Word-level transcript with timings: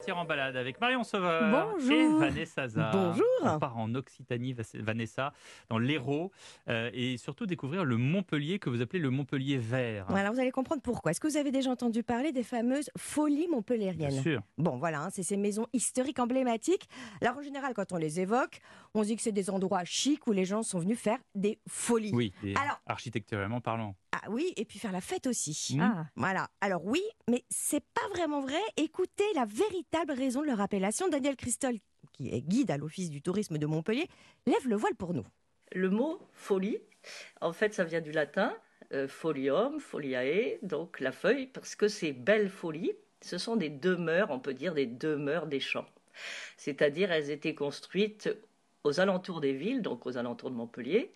Partir 0.00 0.16
en 0.16 0.24
balade 0.24 0.56
avec 0.56 0.80
Marion 0.80 1.04
Sauveur 1.04 1.50
Bonjour. 1.74 1.92
et 1.92 2.08
Vanessa 2.30 2.66
Zah. 2.68 2.90
Bonjour. 2.90 3.26
On 3.42 3.58
part 3.58 3.76
en 3.76 3.94
Occitanie, 3.94 4.56
Vanessa, 4.72 5.34
dans 5.68 5.76
l'Hérault, 5.76 6.32
euh, 6.70 6.88
et 6.94 7.18
surtout 7.18 7.44
découvrir 7.44 7.84
le 7.84 7.98
Montpellier 7.98 8.58
que 8.58 8.70
vous 8.70 8.80
appelez 8.80 8.98
le 8.98 9.10
Montpellier 9.10 9.58
vert. 9.58 10.06
Voilà, 10.08 10.30
vous 10.30 10.40
allez 10.40 10.52
comprendre 10.52 10.80
pourquoi. 10.80 11.10
Est-ce 11.10 11.20
que 11.20 11.28
vous 11.28 11.36
avez 11.36 11.52
déjà 11.52 11.70
entendu 11.70 12.02
parler 12.02 12.32
des 12.32 12.44
fameuses 12.44 12.88
folies 12.96 13.40
Bien 13.46 13.48
montpelliériennes 13.56 14.22
sûr. 14.22 14.40
Bon, 14.56 14.78
voilà, 14.78 15.02
hein, 15.02 15.08
c'est 15.12 15.22
ces 15.22 15.36
maisons 15.36 15.66
historiques 15.74 16.18
emblématiques. 16.18 16.88
Alors, 17.20 17.36
en 17.36 17.42
général, 17.42 17.74
quand 17.74 17.92
on 17.92 17.98
les 17.98 18.20
évoque, 18.20 18.60
on 18.94 19.02
se 19.02 19.08
dit 19.08 19.16
que 19.16 19.22
c'est 19.22 19.32
des 19.32 19.50
endroits 19.50 19.84
chics 19.84 20.26
où 20.26 20.32
les 20.32 20.46
gens 20.46 20.62
sont 20.62 20.78
venus 20.78 20.98
faire 20.98 21.18
des 21.34 21.58
folies. 21.68 22.12
Oui, 22.14 22.32
Alors- 22.58 22.80
architecturalement 22.86 23.60
parlant. 23.60 23.94
Ah 24.12 24.22
oui, 24.28 24.52
et 24.56 24.64
puis 24.64 24.78
faire 24.78 24.92
la 24.92 25.00
fête 25.00 25.26
aussi. 25.26 25.76
Mmh. 25.76 25.80
Ah, 25.80 26.06
Voilà. 26.16 26.48
Alors 26.60 26.84
oui, 26.84 27.02
mais 27.28 27.44
c'est 27.48 27.84
pas 27.94 28.08
vraiment 28.10 28.40
vrai. 28.40 28.60
Écoutez 28.76 29.24
la 29.34 29.44
véritable 29.44 30.12
raison 30.12 30.42
de 30.42 30.46
leur 30.46 30.60
appellation. 30.60 31.08
Daniel 31.08 31.36
Christol, 31.36 31.76
qui 32.12 32.28
est 32.34 32.42
guide 32.42 32.70
à 32.70 32.76
l'Office 32.76 33.10
du 33.10 33.22
tourisme 33.22 33.58
de 33.58 33.66
Montpellier, 33.66 34.08
lève 34.46 34.66
le 34.68 34.76
voile 34.76 34.96
pour 34.96 35.14
nous. 35.14 35.26
Le 35.72 35.90
mot 35.90 36.20
folie, 36.32 36.78
en 37.40 37.52
fait, 37.52 37.72
ça 37.74 37.84
vient 37.84 38.00
du 38.00 38.10
latin 38.10 38.52
euh, 38.92 39.06
folium, 39.06 39.78
foliae, 39.78 40.58
donc 40.62 40.98
la 40.98 41.12
feuille, 41.12 41.46
parce 41.46 41.76
que 41.76 41.86
ces 41.86 42.12
belles 42.12 42.50
folies, 42.50 42.92
ce 43.20 43.38
sont 43.38 43.54
des 43.54 43.68
demeures, 43.70 44.30
on 44.30 44.40
peut 44.40 44.54
dire 44.54 44.74
des 44.74 44.86
demeures 44.86 45.46
des 45.46 45.60
champs. 45.60 45.86
C'est-à-dire, 46.56 47.12
elles 47.12 47.30
étaient 47.30 47.54
construites 47.54 48.28
aux 48.82 48.98
alentours 48.98 49.40
des 49.40 49.52
villes, 49.52 49.82
donc 49.82 50.06
aux 50.06 50.16
alentours 50.16 50.50
de 50.50 50.56
Montpellier, 50.56 51.12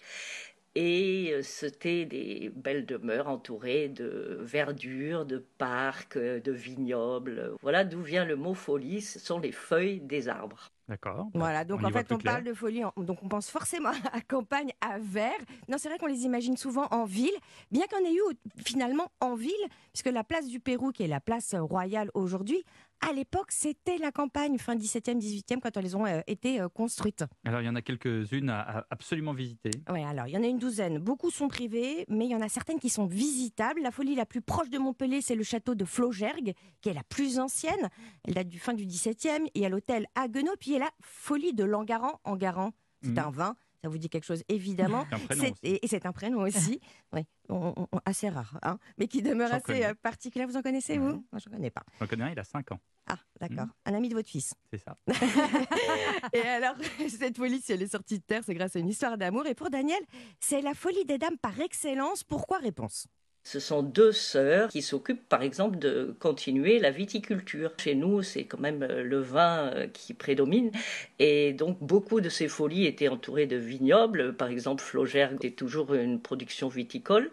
et 0.75 1.31
euh, 1.33 1.43
c'était 1.43 2.05
des 2.05 2.51
belles 2.55 2.87
demeures 2.87 3.29
entourées 3.29 3.89
de 3.89 4.39
verdure, 4.41 5.25
de 5.27 5.39
parcs, 5.59 6.17
euh, 6.17 6.41
de 6.41 6.53
vignobles. 6.53 7.53
Voilà 7.63 7.85
d'où 7.85 8.03
vient 8.03 8.25
le 8.25 8.37
mot 8.37 8.55
folie, 8.55 9.01
ce 9.01 9.19
sont 9.19 9.39
les 9.39 9.53
feuilles 9.53 10.01
des 10.01 10.29
arbres. 10.29 10.71
D'accord. 10.89 11.29
Voilà, 11.33 11.65
donc 11.65 11.81
On 11.83 11.87
en 11.87 11.91
fait, 11.91 12.13
on 12.13 12.19
clair. 12.19 12.35
parle 12.35 12.45
de 12.45 12.53
folie, 12.53 12.83
donc 12.99 13.23
on 13.23 13.29
pense 13.29 13.49
forcément 13.49 13.93
à 14.13 14.21
campagne, 14.21 14.71
à 14.83 14.99
verre. 14.99 15.33
Non, 15.69 15.79
c'est 15.79 15.89
vrai 15.89 15.99
qu'on 15.99 16.07
les 16.07 16.25
imagine 16.25 16.57
souvent 16.59 16.87
en 16.91 17.05
ville, 17.05 17.33
bien 17.71 17.87
qu'on 17.87 18.05
ait 18.05 18.13
eu 18.15 18.37
finalement 18.67 19.11
en 19.21 19.35
ville, 19.35 19.53
puisque 19.93 20.11
la 20.13 20.25
place 20.25 20.47
du 20.47 20.61
Pérou, 20.61 20.93
qui 20.93 21.03
est 21.05 21.09
la 21.09 21.21
place 21.21 21.55
royale 21.55 22.11
aujourd'hui, 22.13 22.65
à 23.01 23.13
l'époque, 23.13 23.51
c'était 23.53 23.99
la 23.99 24.11
campagne, 24.13 24.59
fin 24.59 24.77
17e, 24.77 25.19
18e, 25.19 25.61
quand 25.61 25.77
elles 25.77 25.97
ont 25.97 26.07
euh, 26.07 26.21
été 26.27 26.61
euh, 26.61 26.69
construites. 26.69 27.25
Alors, 27.45 27.61
il 27.61 27.67
y 27.67 27.69
en 27.69 27.75
a 27.75 27.83
quelques-unes 27.83 28.49
à, 28.51 28.61
à 28.79 28.87
absolument 28.91 29.33
visiter. 29.33 29.71
Oui, 29.91 30.03
alors 30.03 30.27
il 30.27 30.33
y 30.33 30.37
en 30.39 30.43
a 30.43 30.47
une 30.47 30.59
douzaine. 30.59 30.99
Beaucoup 30.99 31.31
sont 31.31 31.49
privées, 31.49 32.05
mais 32.09 32.25
il 32.27 32.31
y 32.31 32.35
en 32.37 32.41
a 32.41 32.49
certaines 32.49 32.79
qui 32.79 32.89
sont 32.89 33.07
visitables. 33.07 33.81
La 33.83 33.91
folie 33.91 34.15
la 34.15 34.27
plus 34.27 34.41
proche 34.41 34.71
de 34.71 34.79
Montpellier, 34.79 35.21
c'est 35.21 35.35
le 35.35 35.43
château 35.43 35.75
de 35.75 35.85
Flaugergue, 35.85 36.55
qui 36.81 36.89
est 36.89 36.95
la 36.95 37.05
plus 37.05 37.39
ancienne. 37.39 37.89
Elle 38.25 38.35
date 38.35 38.49
du 38.49 38.59
fin 38.59 38.73
du 38.75 38.87
XVIIe. 38.87 39.49
Il 39.55 39.63
y 39.63 39.67
a 39.67 39.69
l'hôtel 39.69 40.07
Haguenau, 40.15 40.53
puis 40.59 40.71
il 40.71 40.75
y 40.75 40.77
a 40.77 40.81
la 40.81 40.91
folie 41.03 41.53
de 41.53 41.65
Langaran. 41.65 42.21
Angaran, 42.25 42.73
c'est 43.03 43.11
Mhm. 43.11 43.19
un 43.19 43.31
vin. 43.31 43.57
Ça 43.85 43.91
vous 43.91 43.99
dit 43.99 44.09
quelque 44.09 44.25
chose, 44.25 44.43
évidemment. 44.49 45.05
C'est 45.11 45.15
un 45.15 45.19
prénom 45.27 45.55
et 45.63 45.85
et 45.85 45.89
c'est 45.89 46.07
un 46.07 46.13
prénom 46.13 46.41
aussi, 46.41 46.81
oui, 47.13 47.21
on- 47.51 47.75
on- 47.77 47.87
on- 47.93 48.01
assez 48.07 48.31
rare, 48.31 48.59
hein, 48.63 48.79
mais 48.97 49.09
qui 49.09 49.21
demeure 49.21 49.53
assez 49.53 49.85
euh, 49.85 49.93
particulier. 49.95 50.47
Vous 50.47 50.57
en 50.57 50.63
connaissez, 50.63 50.97
vous? 50.97 51.23
Moi, 51.31 51.39
je 51.39 51.51
ne 51.51 51.55
connais 51.55 51.71
pas. 51.71 51.83
J'en 52.01 52.07
connais 52.07 52.25
un, 52.25 52.31
il 52.31 52.39
a 52.39 52.45
5 52.45 52.73
ans. 52.73 52.81
Ah, 53.07 53.19
d'accord. 53.39 53.67
Mhm. 53.67 53.73
Un 53.85 53.95
ami 53.95 54.09
de 54.09 54.15
votre 54.15 54.31
fils. 54.31 54.55
C'est 54.73 54.79
ça. 54.83 54.97
Et 56.33 56.41
alors, 56.41 56.77
cette 57.11 57.37
folie, 57.37 57.61
si 57.61 57.73
elle 57.73 57.83
est 57.83 57.89
sortie 57.93 58.19
de 58.21 58.25
terre, 58.25 58.43
c'est 58.47 58.55
grâce 58.55 58.75
à 58.75 58.79
une 58.79 58.89
histoire 58.89 59.19
d'amour. 59.19 59.47
Et 59.47 59.55
pour 59.55 59.69
Daniel, 59.69 60.01
c'est 60.41 60.63
la 60.63 60.73
folie 60.73 61.05
des 61.05 61.19
dames 61.19 61.37
par 61.37 61.61
excellence. 61.61 62.25
Pourquoi? 62.25 62.59
Réponse. 62.61 63.07
Ce 63.47 63.61
sont 63.61 63.83
deux 63.83 64.11
sœurs 64.11 64.71
qui 64.71 64.81
s'occupent 64.81 65.29
par 65.29 65.43
exemple 65.43 65.79
de 65.79 66.17
continuer 66.19 66.79
la 66.79 66.91
viticulture. 66.91 67.73
Chez 67.79 67.95
nous, 67.95 68.23
c'est 68.23 68.45
quand 68.45 68.59
même 68.59 68.83
euh, 68.83 69.03
le 69.03 69.21
vin 69.21 69.71
euh, 69.75 69.87
qui 69.87 70.15
prédomine 70.15 70.71
et 71.19 71.53
donc 71.53 71.79
beaucoup 71.81 72.23
de 72.23 72.31
ces 72.31 72.49
folies 72.49 72.87
étaient 72.87 73.09
entourées 73.09 73.47
de 73.47 73.57
vignobles. 73.57 74.35
Par 74.35 74.49
exemple, 74.49 74.83
Flaugergue 74.83 75.45
est 75.45 75.57
toujours 75.57 75.93
une 75.93 76.21
production 76.21 76.69
viticole. 76.69 77.31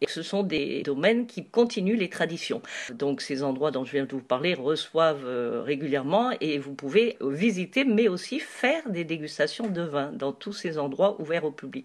Et 0.00 0.08
ce 0.08 0.22
sont 0.22 0.42
des 0.42 0.82
domaines 0.82 1.26
qui 1.26 1.44
continuent 1.44 1.98
les 1.98 2.08
traditions. 2.08 2.62
Donc 2.94 3.20
ces 3.20 3.42
endroits 3.42 3.70
dont 3.70 3.84
je 3.84 3.92
viens 3.92 4.06
de 4.06 4.12
vous 4.12 4.22
parler 4.22 4.54
reçoivent 4.54 5.26
euh, 5.26 5.62
régulièrement 5.62 6.30
et 6.40 6.58
vous 6.58 6.74
pouvez 6.74 7.18
visiter 7.20 7.84
mais 7.84 8.08
aussi 8.08 8.40
faire 8.40 8.88
des 8.88 9.04
dégustations 9.04 9.68
de 9.68 9.82
vin 9.82 10.12
dans 10.12 10.32
tous 10.32 10.54
ces 10.54 10.78
endroits 10.78 11.20
ouverts 11.20 11.44
au 11.44 11.52
public. 11.52 11.84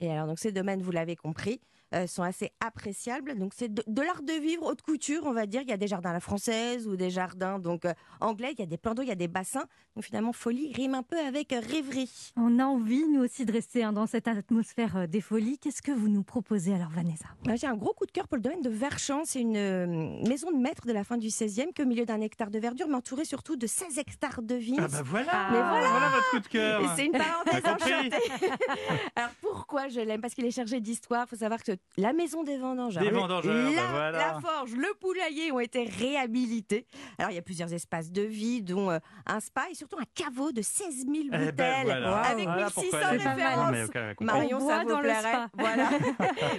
Et 0.00 0.10
alors, 0.10 0.26
donc, 0.28 0.38
ces 0.38 0.52
domaines, 0.52 0.80
vous 0.80 0.92
l'avez 0.92 1.16
compris, 1.16 1.60
euh, 1.94 2.06
sont 2.06 2.22
assez 2.22 2.52
appréciables. 2.64 3.38
Donc, 3.38 3.52
c'est 3.54 3.72
de, 3.72 3.82
de 3.86 4.02
l'art 4.02 4.22
de 4.22 4.32
vivre 4.32 4.64
haute 4.66 4.82
couture, 4.82 5.22
on 5.24 5.32
va 5.32 5.46
dire. 5.46 5.62
Il 5.62 5.68
y 5.68 5.72
a 5.72 5.76
des 5.76 5.86
jardins 5.88 6.10
à 6.10 6.14
la 6.14 6.20
française 6.20 6.86
ou 6.86 6.96
des 6.96 7.10
jardins 7.10 7.58
donc 7.58 7.84
euh, 7.84 7.92
anglais. 8.20 8.52
Il 8.52 8.60
y 8.60 8.62
a 8.62 8.66
des 8.66 8.76
plans 8.78 8.94
d'eau, 8.94 9.02
il 9.02 9.08
y 9.08 9.12
a 9.12 9.16
des 9.16 9.28
bassins. 9.28 9.64
Donc, 9.96 10.04
finalement, 10.04 10.32
folie 10.32 10.72
rime 10.74 10.94
un 10.94 11.02
peu 11.02 11.18
avec 11.18 11.52
euh, 11.52 11.60
rêverie. 11.60 12.32
on 12.36 12.58
a 12.58 12.64
envie, 12.64 13.04
nous 13.08 13.22
aussi, 13.22 13.44
de 13.44 13.52
rester 13.52 13.82
hein, 13.84 13.92
dans 13.92 14.06
cette 14.06 14.28
atmosphère 14.28 14.96
euh, 14.96 15.06
des 15.06 15.20
folies. 15.20 15.58
Qu'est-ce 15.58 15.82
que 15.82 15.92
vous 15.92 16.08
nous 16.08 16.22
proposez 16.22 16.74
alors, 16.74 16.90
Vanessa? 16.90 17.26
Moi, 17.46 17.56
J'ai 17.56 17.66
un 17.66 17.76
gros 17.76 17.92
coup 17.94 18.06
de 18.06 18.12
cœur 18.12 18.28
pour 18.28 18.36
le 18.36 18.42
domaine 18.42 18.62
de 18.62 18.70
Verchamp. 18.70 19.22
C'est 19.24 19.40
une 19.40 19.56
euh, 19.56 19.86
maison 20.26 20.50
de 20.50 20.56
maître 20.56 20.86
de 20.86 20.92
la 20.92 21.04
fin 21.04 21.16
du 21.16 21.28
16e 21.28 21.72
qui, 21.72 21.82
au 21.82 21.86
milieu 21.86 22.04
d'un 22.06 22.20
hectare 22.20 22.50
de 22.50 22.58
verdure, 22.58 22.86
mais 22.88 22.94
entourée 22.96 23.24
surtout 23.24 23.56
de 23.56 23.66
16 23.66 23.98
hectares 23.98 24.42
de 24.42 24.54
vignes. 24.54 24.76
Ah 24.80 24.88
bah 24.88 25.02
voilà, 25.04 25.30
Ah. 25.32 25.48
Mais 25.52 25.58
voilà. 25.58 26.08
votre 26.10 26.30
coup 26.30 26.38
de 26.40 26.46
cœur. 26.48 26.80
Et 26.82 26.86
c'est 26.96 27.06
une 27.06 27.12
parenthèse 27.12 27.64
enchantée. 27.64 28.16
Alors 29.16 29.30
pourquoi 29.40 29.88
je 29.88 30.00
l'aime? 30.00 30.20
Parce 30.20 30.34
qu'il 30.34 30.44
est 30.44 30.50
chargé 30.50 30.80
d'histoire. 30.80 31.24
Il 31.26 31.30
faut 31.30 31.36
savoir 31.36 31.62
que 31.62 31.72
la 31.96 32.12
maison 32.12 32.42
des 32.44 32.58
vendangeurs, 32.58 33.02
Des 33.02 33.10
vendangeurs, 33.10 33.54
la, 33.72 33.82
bah 33.82 33.88
voilà. 33.90 34.18
la 34.18 34.40
forge, 34.40 34.72
le 34.72 34.92
poulailler 35.00 35.50
ont 35.52 35.60
été 35.60 35.84
réhabilités. 35.84 36.86
Alors 37.18 37.30
il 37.30 37.34
y 37.34 37.38
a 37.38 37.42
plusieurs 37.42 37.72
espaces 37.72 38.10
de 38.12 38.22
vie, 38.22 38.62
dont 38.62 38.90
euh, 38.90 38.98
un 39.26 39.40
spa 39.40 39.66
et 39.70 39.74
surtout 39.74 39.98
un 39.98 40.04
caveau 40.14 40.52
de 40.52 40.62
16 40.62 41.06
000 41.06 41.08
Eh 41.08 41.28
ben, 41.30 41.46
bouteilles 41.50 41.84
voilà. 41.84 42.16
avec 42.20 42.44
Voilà 42.44 42.66
1600 42.66 42.80
pourquoi 42.82 43.00
elle 43.12 43.20
est- 43.20 43.28
références. 43.28 44.16
Marion, 44.20 44.58
On 44.60 44.68
ça 44.68 44.74
boit 44.76 44.82
vous 44.84 44.88
dans 44.90 44.96
le 44.98 45.02
plairait. 45.02 45.20
spa. 45.32 45.48
Voilà. 45.58 45.90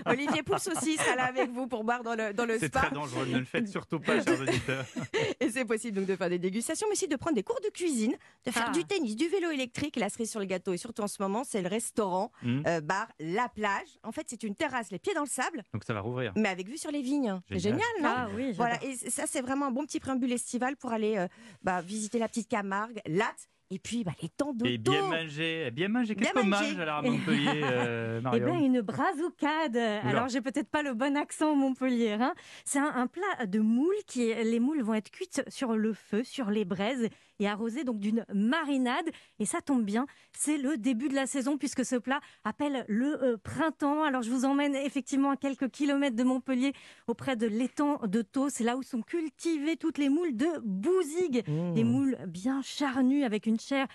Olivier 0.06 0.44
Pouls 0.44 0.56
aussi 0.56 0.97
sera 0.97 1.16
là 1.16 1.25
avec 1.25 1.50
vous 1.51 1.68
pour 1.68 1.84
boire 1.84 2.03
dans 2.03 2.16
le, 2.16 2.34
dans 2.34 2.46
le 2.46 2.57
C'est 2.59 2.68
spa. 2.68 2.81
très 2.81 2.91
dangereux, 2.91 3.25
ne 3.28 3.40
le 3.40 3.46
faites 3.46 3.68
surtout 3.68 4.00
pas, 4.00 4.22
chers 4.24 4.40
auditeurs. 4.41 4.86
Et 5.40 5.50
c'est 5.50 5.66
possible 5.66 5.97
donc 5.97 6.06
de 6.07 6.16
faire 6.16 6.30
des 6.30 6.40
dégustations, 6.40 6.88
mais 6.90 6.94
aussi 6.94 7.07
de 7.07 7.16
prendre 7.16 7.36
des 7.36 7.44
cours 7.44 7.59
de 7.63 7.69
cuisine, 7.69 8.16
de 8.46 8.51
faire 8.51 8.66
Ah. 8.68 8.72
du 8.72 8.84
tennis, 8.86 9.16
du 9.16 9.28
vélo 9.28 9.50
électrique. 9.51 9.96
La 9.96 10.09
cerise 10.09 10.30
sur 10.31 10.40
le 10.40 10.46
gâteau, 10.46 10.74
et 10.74 10.78
surtout 10.78 11.01
en 11.01 11.07
ce 11.07 11.22
moment, 11.22 11.44
c'est 11.44 11.62
le 11.62 11.68
restaurant, 11.69 12.31
euh, 12.46 12.81
bar, 12.81 13.07
la 13.19 13.47
plage. 13.50 13.88
En 14.03 14.12
fait, 14.12 14.25
c'est 14.28 14.44
une 14.44 14.56
terrasse, 14.56 14.91
les 14.91 15.00
pieds 15.00 15.09
dans 15.14 15.24
le 15.24 15.28
sable, 15.28 15.64
Donc 15.74 15.84
ça 15.84 15.94
va 15.94 16.02
rouvrir. 16.02 16.31
mais 16.36 16.50
avec 16.50 16.68
vue 16.68 16.78
sur 16.78 16.92
les 16.92 17.02
vignes. 17.02 17.40
C'est 17.50 17.59
Génial. 17.59 17.80
non 18.02 18.09
Ah 18.09 18.28
oui, 18.36 18.52
Voilà, 18.53 18.84
et 18.84 18.96
ça, 18.96 19.24
c'est 19.28 19.42
vraiment 19.42 19.68
un 19.68 19.72
bon 19.72 19.86
petit 19.86 20.00
préambule 20.00 20.31
estival 20.31 20.75
pour 20.78 20.92
aller 20.92 21.18
euh, 21.18 21.28
bah, 21.64 21.81
visiter 21.81 22.20
la 22.20 22.28
petite 22.28 22.47
Camargue, 22.47 23.02
Latte, 23.06 23.48
et 23.72 23.78
puis 23.78 24.03
bah, 24.03 24.14
les 24.22 24.30
temps 24.30 24.52
d'auto. 24.53 24.69
Et 24.69 24.78
bien 24.80 25.03
manger, 25.03 25.69
bien 25.72 25.90
manger. 25.90 26.16
Qu'est-ce 26.16 26.34
qu'on 26.34 26.44
mange 26.44 26.80
alors 26.80 26.98
à 26.98 27.02
Montpellier, 27.03 27.62
euh, 27.64 28.22
Eh 28.34 28.40
bien, 28.40 28.58
une 28.59 28.81
brazucade. 28.81 29.78
Alors, 29.78 30.28
j'ai 30.28 30.42
peut-être 30.42 30.69
pas 30.69 30.81
le 30.81 30.94
bon 30.94 31.16
accent 31.16 31.56
montpellier. 31.56 32.14
Hein. 32.14 32.34
C'est 32.66 32.80
un, 32.80 32.92
un 32.96 33.08
plat 33.08 33.46
de 33.46 33.59
moules 33.59 33.94
qui, 34.08 34.34
les 34.34 34.59
moules 34.59 34.81
vont 34.81 34.96
être 34.96 35.12
cuites 35.12 35.44
sur 35.50 35.75
le 35.75 35.94
feu, 35.94 36.24
sur 36.24 36.50
les 36.50 36.66
braises 36.66 37.09
et 37.39 37.47
arrosées 37.47 37.83
donc 37.83 38.00
d'une 38.00 38.25
marinade. 38.33 39.09
Et 39.39 39.45
ça 39.45 39.61
tombe 39.61 39.83
bien, 39.83 40.05
c'est 40.38 40.57
le 40.57 40.77
début 40.77 41.09
de 41.09 41.16
la 41.16 41.25
saison 41.25 41.57
puisque 41.57 41.85
ce 41.85 41.95
plat 41.95 42.19
appelle 42.44 42.85
le 42.88 43.23
euh, 43.23 43.38
printemps. 43.38 44.03
Alors, 44.03 44.22
je 44.22 44.29
vous 44.29 44.45
emmène 44.45 44.75
effectivement 44.75 45.31
à 45.31 45.38
quelques 45.38 45.69
kilomètres 45.69 46.16
de 46.16 46.23
Montpellier, 46.23 46.73
auprès 47.07 47.35
de 47.35 47.47
l'étang 47.47 48.00
de 48.05 48.22
Thau. 48.22 48.50
C'est 48.50 48.63
là 48.63 48.77
où 48.77 48.83
sont 48.83 49.01
cultivées 49.01 49.77
toutes 49.77 49.97
les 49.97 50.09
moules 50.09 50.35
de 50.35 50.47
Bouzigues. 50.63 51.44
Mmh. 51.47 51.73
Des 51.73 51.83
moules 51.83 52.17
bien 52.27 52.61
charnues 52.61 53.23
avec 53.23 53.45
une 53.45 53.59
chair 53.59 53.88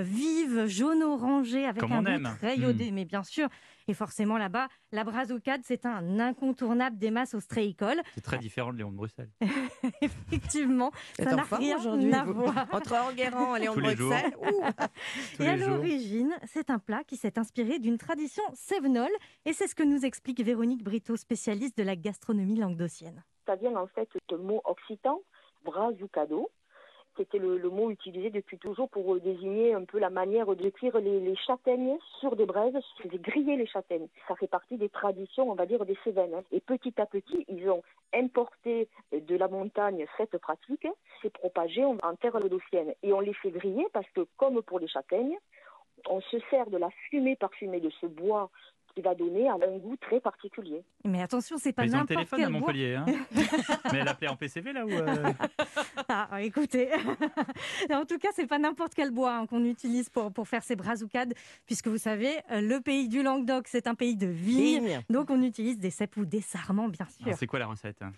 vive, 0.00 0.66
jaune-orangé, 0.66 1.66
avec 1.66 1.80
Comme 1.80 1.92
un 1.92 2.02
goût 2.02 2.08
aime. 2.08 2.34
très 2.38 2.56
iodé, 2.56 2.90
mais 2.90 3.04
bien 3.04 3.22
sûr. 3.22 3.48
Et 3.88 3.94
forcément, 3.94 4.38
là-bas, 4.38 4.68
la 4.92 5.04
brassocade, 5.04 5.62
c'est 5.64 5.86
un 5.86 6.20
incontournable 6.20 6.98
des 6.98 7.10
masses 7.10 7.34
ostréicoles. 7.34 8.00
C'est 8.14 8.20
très 8.20 8.38
différent 8.38 8.72
de 8.72 8.78
Léon 8.78 8.92
de 8.92 8.96
Bruxelles. 8.96 9.30
Effectivement, 10.00 10.92
ça 11.16 11.34
n'a 11.34 11.42
rien 11.50 11.76
à 12.12 12.24
voir. 12.24 12.68
Entre 12.72 12.94
Enguerrand 12.94 13.56
et 13.56 13.60
Léon 13.60 13.74
Tous 13.74 13.80
de. 13.80 13.94
Bruxelles. 13.94 14.34
Et 15.40 15.48
à 15.48 15.56
l'origine, 15.56 16.32
c'est 16.46 16.70
un 16.70 16.78
plat 16.78 17.02
qui 17.04 17.16
s'est 17.16 17.38
inspiré 17.38 17.78
d'une 17.78 17.98
tradition 17.98 18.42
sévenole. 18.54 19.10
Et 19.44 19.52
c'est 19.52 19.66
ce 19.66 19.74
que 19.74 19.82
nous 19.82 20.04
explique 20.04 20.40
Véronique 20.40 20.84
Brito, 20.84 21.16
spécialiste 21.16 21.76
de 21.76 21.82
la 21.82 21.96
gastronomie 21.96 22.56
languedocienne. 22.56 23.24
Ça 23.46 23.56
vient 23.56 23.74
en 23.76 23.88
fait 23.88 24.08
de 24.28 24.36
mot 24.36 24.60
occitan, 24.64 25.20
brazucado. 25.64 26.48
C'était 27.16 27.38
le, 27.38 27.58
mot 27.68 27.90
utilisé 27.90 28.30
depuis 28.30 28.58
toujours 28.58 28.88
pour 28.88 29.14
euh, 29.14 29.20
désigner 29.20 29.74
un 29.74 29.84
peu 29.84 29.98
la 29.98 30.10
manière 30.10 30.46
de 30.46 30.70
cuire 30.70 30.98
les, 30.98 31.36
châtaignes 31.36 31.98
sur 32.20 32.36
des 32.36 32.46
braises, 32.46 32.76
c'est 33.02 33.20
griller 33.20 33.56
les 33.56 33.66
châtaignes. 33.66 34.08
Ça 34.28 34.34
fait 34.36 34.46
partie 34.46 34.78
des 34.78 34.88
traditions, 34.88 35.50
on 35.50 35.54
va 35.54 35.66
dire, 35.66 35.84
des 35.84 35.96
Cévennes. 36.04 36.34
hein. 36.34 36.42
Et 36.52 36.60
petit 36.60 36.94
à 37.00 37.06
petit, 37.06 37.44
ils 37.48 37.68
ont 37.68 37.82
importé 38.14 38.88
de 39.12 39.36
la 39.36 39.48
montagne 39.48 40.06
cette 40.16 40.38
pratique, 40.38 40.86
c'est 41.20 41.32
propagé 41.32 41.84
en, 41.84 41.96
en 42.02 42.14
terre 42.16 42.38
lodocienne. 42.38 42.94
Et 43.02 43.12
on 43.12 43.20
les 43.20 43.34
fait 43.34 43.50
griller 43.50 43.86
parce 43.92 44.08
que, 44.10 44.26
comme 44.36 44.62
pour 44.62 44.78
les 44.78 44.88
châtaignes, 44.88 45.36
on 46.08 46.20
se 46.20 46.38
sert 46.50 46.70
de 46.70 46.78
la 46.78 46.90
fumée 47.08 47.36
parfumée 47.36 47.80
de 47.80 47.90
ce 48.00 48.06
bois 48.06 48.50
qui 48.94 49.00
va 49.00 49.14
donner 49.14 49.48
un 49.48 49.78
goût 49.78 49.96
très 49.96 50.20
particulier. 50.20 50.84
Mais 51.04 51.22
attention, 51.22 51.56
c'est 51.58 51.72
pas 51.72 51.82
Mais 51.82 51.88
ils 51.88 51.94
ont 51.94 51.98
le 51.98 52.00
n'importe 52.00 52.28
téléphone 52.30 52.38
quel 52.38 52.46
à 52.46 52.50
bois. 52.50 52.60
Montpellier. 52.60 52.94
Hein. 52.94 53.06
Mais 53.92 53.98
elle 53.98 54.08
appelait 54.08 54.28
en 54.28 54.36
PCV 54.36 54.72
là 54.72 54.84
ou 54.84 54.90
euh, 54.90 55.32
Ah, 56.08 56.42
écoutez, 56.42 56.90
en 57.90 58.04
tout 58.04 58.18
cas, 58.18 58.28
c'est 58.34 58.46
pas 58.46 58.58
n'importe 58.58 58.94
quel 58.94 59.10
bois 59.10 59.34
hein, 59.34 59.46
qu'on 59.46 59.64
utilise 59.64 60.10
pour, 60.10 60.32
pour 60.32 60.46
faire 60.48 60.62
ces 60.62 60.76
brassoucades, 60.76 61.34
puisque 61.66 61.88
vous 61.88 61.98
savez, 61.98 62.32
euh, 62.50 62.60
le 62.60 62.80
pays 62.80 63.08
du 63.08 63.22
Languedoc, 63.22 63.66
c'est 63.68 63.86
un 63.86 63.94
pays 63.94 64.16
de 64.16 64.26
vignes. 64.26 64.86
Vigne. 64.86 65.00
Donc, 65.08 65.30
on 65.30 65.42
utilise 65.42 65.78
des 65.78 65.90
cèpes 65.90 66.16
ou 66.16 66.24
des 66.24 66.40
sarments, 66.40 66.88
bien 66.88 67.06
sûr. 67.06 67.34
C'est 67.36 67.46
quoi 67.46 67.58
la 67.58 67.66
recette 67.66 68.02
hein? 68.02 68.12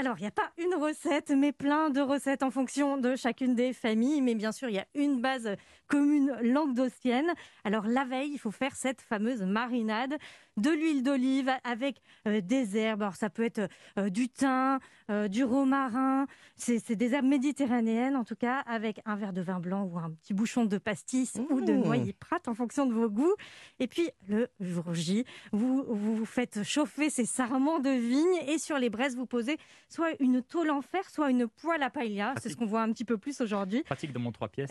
Alors, 0.00 0.14
il 0.18 0.20
n'y 0.20 0.28
a 0.28 0.30
pas 0.30 0.52
une 0.58 0.76
recette, 0.76 1.30
mais 1.30 1.50
plein 1.50 1.90
de 1.90 2.00
recettes 2.00 2.44
en 2.44 2.52
fonction 2.52 2.98
de 2.98 3.16
chacune 3.16 3.56
des 3.56 3.72
familles. 3.72 4.22
Mais 4.22 4.36
bien 4.36 4.52
sûr, 4.52 4.68
il 4.68 4.76
y 4.76 4.78
a 4.78 4.86
une 4.94 5.20
base 5.20 5.56
commune 5.88 6.36
languedocienne. 6.40 7.32
Alors, 7.64 7.84
la 7.84 8.04
veille, 8.04 8.30
il 8.32 8.38
faut 8.38 8.52
faire 8.52 8.76
cette 8.76 9.00
fameuse 9.00 9.42
marinade 9.42 10.14
de 10.56 10.70
l'huile 10.70 11.02
d'olive 11.02 11.50
avec 11.64 12.00
euh, 12.28 12.40
des 12.40 12.76
herbes. 12.76 13.02
Alors, 13.02 13.16
ça 13.16 13.28
peut 13.28 13.42
être 13.42 13.68
euh, 13.98 14.08
du 14.08 14.28
thym, 14.28 14.78
euh, 15.10 15.28
du 15.28 15.44
romarin. 15.44 16.26
C'est 16.56 16.96
des 16.96 17.14
herbes 17.14 17.26
méditerranéennes, 17.26 18.16
en 18.16 18.24
tout 18.24 18.34
cas, 18.34 18.58
avec 18.66 19.00
un 19.04 19.14
verre 19.16 19.32
de 19.32 19.40
vin 19.40 19.60
blanc 19.60 19.84
ou 19.84 19.98
un 19.98 20.10
petit 20.10 20.34
bouchon 20.34 20.64
de 20.64 20.76
pastis 20.78 21.34
ou 21.50 21.60
de 21.60 21.72
Mmh. 21.72 21.82
noyer 21.84 22.12
prat 22.12 22.40
en 22.46 22.54
fonction 22.54 22.84
de 22.86 22.92
vos 22.92 23.08
goûts. 23.08 23.34
Et 23.78 23.86
puis, 23.86 24.10
le 24.28 24.48
jour 24.60 24.92
J, 24.92 25.24
vous, 25.52 25.84
vous 25.88 26.24
faites 26.24 26.64
chauffer 26.64 27.10
ces 27.10 27.26
sarments 27.26 27.78
de 27.78 27.90
vigne 27.90 28.48
et 28.48 28.58
sur 28.58 28.78
les 28.78 28.90
braises, 28.90 29.16
vous 29.16 29.26
posez 29.26 29.56
soit 29.88 30.10
une 30.20 30.42
tôle 30.42 30.70
en 30.70 30.82
fer, 30.82 31.08
soit 31.10 31.30
une 31.30 31.46
poêle 31.46 31.82
à 31.82 31.90
paella. 31.90 32.34
C'est 32.42 32.48
ce 32.48 32.56
qu'on 32.56 32.66
voit 32.66 32.82
un 32.82 32.90
petit 32.92 33.04
peu 33.04 33.18
plus 33.18 33.40
aujourd'hui. 33.40 33.82
Pratique 33.84 34.12
de 34.12 34.18
mon 34.18 34.32
trois 34.32 34.48
pièces. 34.48 34.70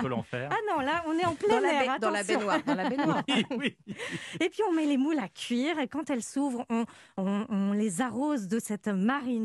Peux 0.00 0.08
l'en 0.08 0.22
faire. 0.22 0.48
Ah 0.50 0.56
non, 0.74 0.80
là, 0.80 1.04
on 1.06 1.12
est 1.18 1.24
en 1.26 1.34
plein 1.34 1.56
Dans 1.56 1.60
la, 1.60 1.72
air. 1.84 1.92
baie- 1.94 1.98
dans 2.00 2.10
la 2.10 2.18
attention. 2.20 2.38
baignoire. 2.38 2.62
Dans 2.64 2.74
la 2.74 2.88
baignoire. 2.88 3.22
Oui, 3.28 3.44
oui. 3.58 3.76
Et 4.40 4.48
puis 4.48 4.60
on 4.68 4.72
met 4.72 4.86
les 4.86 4.96
moules 4.96 5.18
à 5.18 5.28
cuire 5.28 5.78
et 5.78 5.88
quand 5.88 6.08
elles 6.10 6.22
s'ouvrent, 6.22 6.64
on, 6.70 6.84
on- 7.18 7.46
on 7.48 7.72
les 7.72 8.00
arrose 8.00 8.48
de 8.48 8.58
cette 8.58 8.88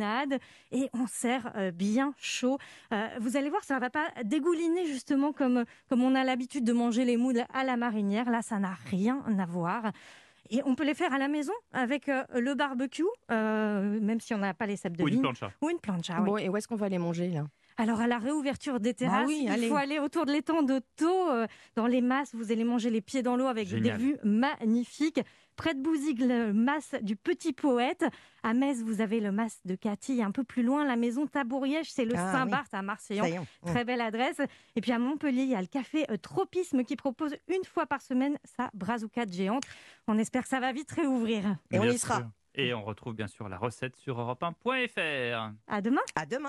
marinade 0.08 0.40
et 0.72 0.90
on 0.94 1.08
sert 1.08 1.52
euh, 1.56 1.72
bien 1.72 2.14
chaud. 2.18 2.58
Euh, 2.94 3.08
vous 3.20 3.38
allez 3.38 3.50
voir, 3.50 3.64
ça 3.64 3.76
ne 3.76 3.80
va 3.80 3.90
pas 3.90 4.08
dégouliner 4.24 4.86
justement 4.86 5.32
comme, 5.34 5.64
comme 5.90 6.04
on 6.04 6.16
a 6.16 6.24
l'habitude 6.24 6.64
de 6.64 6.74
manger 6.74 7.06
les 7.06 7.18
moules 7.18 7.44
à 7.54 7.64
la 7.64 7.78
marinière. 7.78 8.30
Là, 8.30 8.42
ça 8.42 8.60
n'a 8.60 8.76
rien 8.90 9.24
à 9.40 9.46
voir. 9.46 9.92
Et 10.50 10.62
on 10.66 10.76
peut 10.76 10.86
les 10.86 10.94
faire 10.94 11.14
à 11.14 11.18
la 11.18 11.28
maison 11.28 11.54
avec 11.74 12.08
euh, 12.08 12.24
le 12.34 12.56
barbecue, 12.56 13.04
euh, 13.32 14.00
même 14.00 14.22
si 14.22 14.34
on 14.34 14.38
n'a 14.38 14.54
pas 14.54 14.66
les 14.66 14.78
cèpes 14.78 14.96
de 14.96 15.04
Ou 15.04 15.08
une 15.10 15.22
plancha. 15.22 15.52
Ou 15.62 15.70
une 15.70 15.80
plancha, 15.80 16.20
oui. 16.22 16.26
Bon, 16.26 16.38
et 16.38 16.50
où 16.50 16.56
est-ce 16.56 16.68
qu'on 16.68 16.76
va 16.76 16.90
les 16.90 17.00
manger 17.00 17.30
là? 17.30 17.46
Alors, 17.78 18.02
à 18.02 18.08
la 18.08 18.18
réouverture 18.18 18.80
des 18.80 18.94
terrasses, 18.94 19.28
oui, 19.28 19.42
il 19.44 19.50
allez. 19.50 19.70
faut 19.70 19.76
aller 19.76 20.00
autour 20.00 20.26
de 20.26 20.32
l'étang 20.32 20.64
de 20.64 20.82
Thau, 20.96 21.30
euh, 21.30 21.46
dans 21.76 21.86
les 21.88 22.02
masses. 22.02 22.34
Vous 22.34 22.52
allez 22.52 22.64
manger 22.64 22.90
les 22.90 23.02
pieds 23.02 23.22
dans 23.22 23.36
l'eau 23.36 23.46
avec 23.46 23.68
Génial. 23.68 23.98
des 23.98 24.04
vues 24.04 24.18
magnifiques. 24.24 25.22
Près 25.56 25.74
de 25.74 25.82
Bouzigues, 25.82 26.22
le 26.22 26.54
mas 26.54 26.94
du 27.02 27.16
Petit 27.16 27.52
Poète. 27.54 28.06
À 28.44 28.54
Metz, 28.54 28.80
vous 28.84 29.02
avez 29.02 29.20
le 29.20 29.32
mas 29.32 29.60
de 29.66 29.74
Cathy. 29.76 30.22
Un 30.22 30.30
peu 30.32 30.44
plus 30.44 30.62
loin, 30.62 30.86
la 30.86 30.96
maison 30.96 31.26
Tabouriège, 31.26 31.92
c'est 31.92 32.06
le 32.06 32.14
Ah, 32.16 32.32
Saint-Barth 32.32 32.74
à 32.74 32.82
est, 33.16 33.40
on- 33.40 33.46
Très 33.66 33.84
belle 33.84 34.02
adresse. 34.02 34.40
Et 34.76 34.82
puis 34.82 34.92
à 34.92 35.00
Montpellier, 35.00 35.42
il 35.44 35.50
y 35.50 35.56
a 35.56 35.62
le 35.62 35.68
café 35.68 36.06
euh, 36.12 36.18
Tropisme 36.18 36.84
qui 36.84 36.96
propose 36.96 37.36
une 37.48 37.64
fois 37.64 37.88
par 37.88 38.02
semaine 38.02 38.38
sa 38.44 38.70
brazoukade 38.76 39.34
géante. 39.34 39.64
On 40.08 40.18
espère 40.20 40.44
que 40.44 40.50
ça 40.50 40.60
va 40.60 40.72
vite 40.72 40.92
réouvrir. 40.92 41.44
Et 41.72 41.80
on 41.80 41.86
y 41.86 41.98
sera. 41.98 42.18
sûr. 42.18 42.28
Et 42.60 42.74
on 42.74 42.84
retrouve 42.84 43.14
bien 43.14 43.28
sûr 43.28 43.48
la 43.50 43.58
recette 43.58 43.96
sur 43.98 44.20
europe1.fr. 44.20 45.54
À 45.68 45.82
demain. 45.82 46.02
À 46.16 46.26
demain. 46.26 46.46